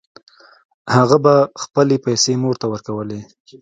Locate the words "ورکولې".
2.73-3.19